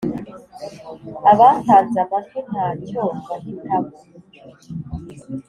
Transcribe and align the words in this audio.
abatanze 1.31 1.97
amajwi 2.05 2.39
ntacyo 2.49 3.03
bahitamo 3.27 3.93